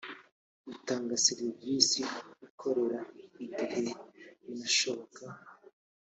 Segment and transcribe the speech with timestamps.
[0.73, 2.01] utanga serivisi
[2.47, 3.79] akorera igihe
[4.45, 5.23] binashoboka